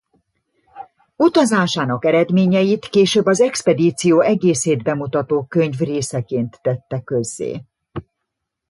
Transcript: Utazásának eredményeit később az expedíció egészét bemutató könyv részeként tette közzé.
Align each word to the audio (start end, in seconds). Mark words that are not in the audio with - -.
Utazásának 1.15 2.05
eredményeit 2.05 2.85
később 2.89 3.25
az 3.25 3.41
expedíció 3.41 4.19
egészét 4.21 4.83
bemutató 4.83 5.43
könyv 5.47 5.77
részeként 5.77 6.59
tette 6.61 6.99
közzé. 7.01 7.63